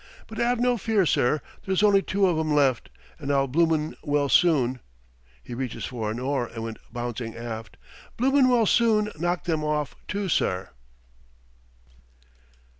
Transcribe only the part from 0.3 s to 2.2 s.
'ave no fear, sir, there's only